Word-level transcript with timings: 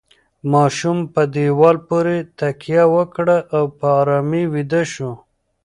ماشوم 0.51 0.97
په 1.13 1.21
دیوال 1.33 1.77
پورې 1.87 2.17
تکیه 2.39 2.83
وکړه 2.95 3.37
او 3.55 3.63
په 3.77 3.87
ارامۍ 4.01 4.43
ویده 4.53 4.81
شو. 4.93 5.11